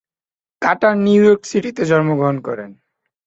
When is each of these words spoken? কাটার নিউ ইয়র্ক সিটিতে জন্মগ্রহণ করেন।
কাটার 0.61 0.95
নিউ 0.97 1.21
ইয়র্ক 1.23 1.41
সিটিতে 1.51 1.83
জন্মগ্রহণ 1.91 2.37
করেন। 2.47 2.69